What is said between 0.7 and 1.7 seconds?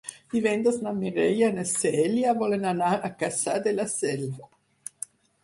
na Mireia i na